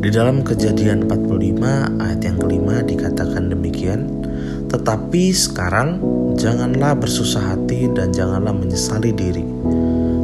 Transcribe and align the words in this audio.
Di 0.00 0.08
dalam 0.08 0.40
kejadian 0.40 1.04
45 1.04 2.00
ayat 2.00 2.20
yang 2.24 2.40
kelima 2.40 2.80
dikatakan 2.80 3.52
demikian, 3.52 4.08
tetapi 4.72 5.28
sekarang 5.28 6.00
janganlah 6.40 6.96
bersusah 6.96 7.52
hati 7.52 7.84
dan 7.92 8.08
janganlah 8.08 8.56
menyesali 8.56 9.12
diri, 9.12 9.44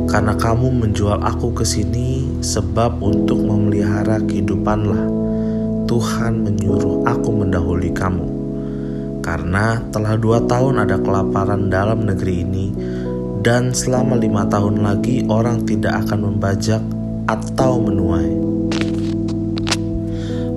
karena 0.08 0.32
kamu 0.32 0.72
menjual 0.80 1.20
aku 1.20 1.52
ke 1.52 1.68
sini 1.68 2.24
sebab 2.40 3.04
untuk 3.04 3.36
memelihara 3.36 4.16
kehidupanlah. 4.24 5.12
Tuhan 5.84 6.40
menyuruh 6.40 7.04
aku 7.04 7.44
mendahului 7.44 7.92
kamu. 7.92 8.26
Karena 9.20 9.84
telah 9.92 10.16
dua 10.16 10.40
tahun 10.48 10.88
ada 10.88 10.96
kelaparan 11.04 11.68
dalam 11.68 12.08
negeri 12.08 12.48
ini, 12.48 12.72
dan 13.44 13.76
selama 13.76 14.16
lima 14.16 14.48
tahun 14.48 14.80
lagi 14.80 15.28
orang 15.28 15.68
tidak 15.68 16.00
akan 16.08 16.32
membajak 16.32 16.80
atau 17.28 17.76
menuai 17.76 18.55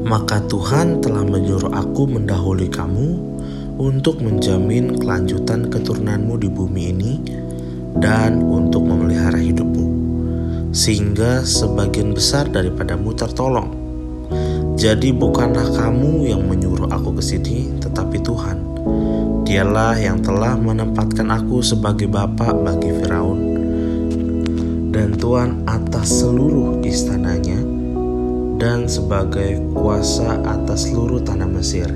maka 0.09 0.41
Tuhan 0.49 1.05
telah 1.05 1.21
menyuruh 1.21 1.69
aku 1.69 2.09
mendahului 2.09 2.65
kamu 2.65 3.21
untuk 3.77 4.25
menjamin 4.25 4.97
kelanjutan 4.97 5.69
keturunanmu 5.69 6.33
di 6.41 6.49
bumi 6.49 6.83
ini 6.89 7.13
dan 8.01 8.41
untuk 8.41 8.89
memelihara 8.89 9.38
hidupmu, 9.38 9.88
sehingga 10.73 11.45
sebagian 11.45 12.17
besar 12.17 12.49
daripadamu 12.49 13.13
tertolong. 13.13 13.69
Jadi 14.73 15.13
bukanlah 15.13 15.77
kamu 15.77 16.25
yang 16.25 16.41
menyuruh 16.49 16.89
aku 16.89 17.13
ke 17.21 17.23
sini, 17.23 17.69
tetapi 17.77 18.17
Tuhan. 18.25 18.57
Dialah 19.45 19.94
yang 20.01 20.25
telah 20.25 20.57
menempatkan 20.57 21.29
aku 21.29 21.61
sebagai 21.61 22.09
bapak 22.09 22.53
bagi 22.66 22.97
Firaun 22.97 23.39
dan 24.89 25.13
Tuhan 25.17 25.69
atas 25.69 26.21
seluruh 26.21 26.81
istananya 26.85 27.69
dan 28.59 28.91
sebagai 28.91 29.55
kuasa 29.71 30.43
atas 30.43 30.91
seluruh 30.91 31.23
tanah 31.23 31.47
Mesir. 31.47 31.88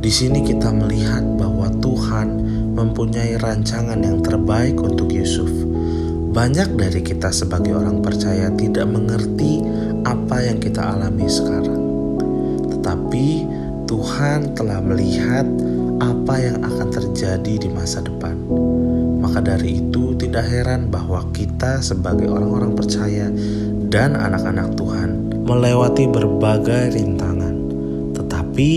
Di 0.00 0.08
sini 0.08 0.40
kita 0.40 0.72
melihat 0.72 1.20
bahwa 1.36 1.68
Tuhan 1.78 2.28
mempunyai 2.72 3.36
rancangan 3.36 4.00
yang 4.00 4.24
terbaik 4.24 4.80
untuk 4.80 5.12
Yusuf. 5.12 5.52
Banyak 6.32 6.80
dari 6.80 7.04
kita 7.04 7.28
sebagai 7.28 7.76
orang 7.76 8.00
percaya 8.00 8.48
tidak 8.56 8.88
mengerti 8.88 9.60
apa 10.08 10.40
yang 10.40 10.56
kita 10.56 10.80
alami 10.80 11.28
sekarang. 11.28 11.80
Tetapi 12.72 13.26
Tuhan 13.84 14.56
telah 14.56 14.80
melihat 14.80 15.44
apa 16.00 16.34
yang 16.40 16.64
akan 16.64 16.88
terjadi 16.88 17.60
di 17.60 17.68
masa 17.68 18.00
depan. 18.00 18.40
Maka 19.20 19.44
dari 19.44 19.84
itu 19.84 20.16
tidak 20.16 20.48
heran 20.48 20.88
bahwa 20.88 21.28
kita 21.36 21.84
sebagai 21.84 22.32
orang-orang 22.32 22.72
percaya 22.72 23.28
dan 23.92 24.16
anak-anak 24.16 24.72
Tuhan 24.74 25.31
melewati 25.42 26.06
berbagai 26.06 26.94
rintangan, 26.94 27.54
tetapi 28.14 28.72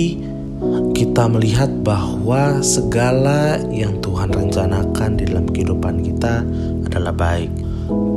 kita 0.95 1.27
melihat 1.27 1.67
bahwa 1.83 2.63
segala 2.63 3.59
yang 3.69 3.99
Tuhan 3.99 4.31
rencanakan 4.31 5.19
di 5.19 5.23
dalam 5.27 5.45
kehidupan 5.51 6.01
kita 6.01 6.41
adalah 6.87 7.11
baik. 7.11 7.51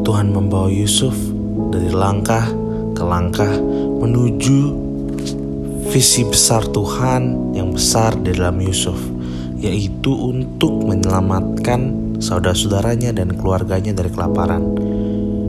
Tuhan 0.07 0.33
membawa 0.33 0.71
Yusuf 0.73 1.15
dari 1.69 1.93
langkah 1.93 2.47
ke 2.95 3.03
langkah 3.05 3.53
menuju 3.99 4.59
visi 5.91 6.25
besar 6.25 6.65
Tuhan 6.69 7.53
yang 7.53 7.75
besar 7.75 8.17
di 8.17 8.33
dalam 8.33 8.61
Yusuf, 8.63 8.97
yaitu 9.59 10.15
untuk 10.15 10.87
menyelamatkan 10.87 12.15
saudara-saudaranya 12.23 13.15
dan 13.15 13.35
keluarganya 13.35 13.93
dari 13.95 14.11
kelaparan. 14.11 14.63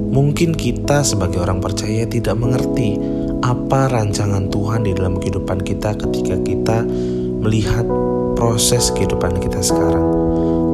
Mungkin 0.10 0.58
kita 0.58 1.06
sebagai 1.06 1.38
orang 1.38 1.62
percaya 1.62 2.10
tidak 2.10 2.34
mengerti 2.34 2.98
apa 3.46 3.88
rancangan 3.94 4.50
Tuhan 4.50 4.90
di 4.90 4.98
dalam 4.98 5.22
kehidupan 5.22 5.62
kita 5.62 5.94
ketika 6.02 6.36
kita 6.42 6.78
melihat 7.46 7.86
proses 8.34 8.90
kehidupan 8.90 9.38
kita 9.38 9.62
sekarang. 9.62 10.06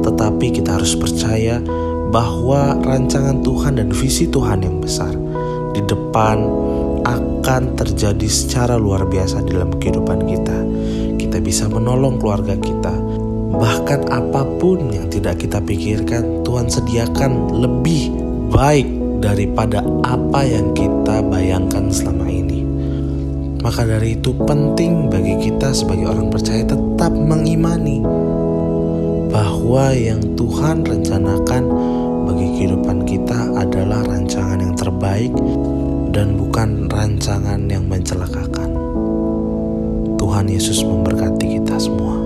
Tetapi 0.08 0.46
kita 0.56 0.80
harus 0.80 0.96
percaya 0.96 1.60
bahwa 2.08 2.80
rancangan 2.80 3.44
Tuhan 3.44 3.76
dan 3.76 3.92
visi 3.92 4.24
Tuhan 4.24 4.64
yang 4.64 4.80
besar 4.80 5.12
di 5.76 5.84
depan 5.84 6.40
akan 7.04 7.76
terjadi 7.76 8.26
secara 8.26 8.80
luar 8.80 9.04
biasa 9.04 9.44
di 9.44 9.52
dalam 9.52 9.76
kehidupan 9.76 10.24
kita. 10.24 10.58
Kita 11.20 11.38
bisa 11.44 11.68
menolong 11.68 12.16
keluarga 12.16 12.56
kita, 12.56 12.94
bahkan 13.52 14.08
apa 14.08 14.48
pun 14.56 14.88
yang 14.88 15.12
tidak 15.12 15.44
kita 15.44 15.60
pikirkan, 15.60 16.40
Tuhan 16.40 16.72
sediakan 16.72 17.60
lebih 17.60 18.10
baik 18.50 18.95
daripada 19.20 19.80
apa 20.04 20.44
yang 20.44 20.72
kita 20.76 21.22
bayangkan 21.26 21.88
selama 21.88 22.26
ini. 22.28 22.62
Maka 23.62 23.82
dari 23.82 24.14
itu 24.14 24.30
penting 24.46 25.10
bagi 25.10 25.50
kita 25.50 25.74
sebagai 25.74 26.06
orang 26.06 26.30
percaya 26.30 26.62
tetap 26.62 27.10
mengimani 27.10 27.98
bahwa 29.32 29.90
yang 29.92 30.22
Tuhan 30.38 30.86
rencanakan 30.86 31.62
bagi 32.26 32.46
kehidupan 32.58 33.06
kita 33.06 33.52
adalah 33.58 34.06
rancangan 34.06 34.58
yang 34.62 34.74
terbaik 34.78 35.32
dan 36.14 36.38
bukan 36.38 36.86
rancangan 36.88 37.66
yang 37.66 37.84
mencelakakan. 37.90 38.70
Tuhan 40.16 40.46
Yesus 40.50 40.82
memberkati 40.82 41.60
kita 41.60 41.76
semua. 41.78 42.25